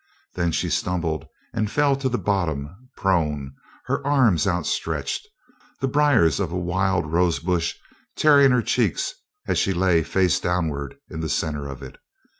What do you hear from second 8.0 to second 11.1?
tearing her cheek as she lay face downward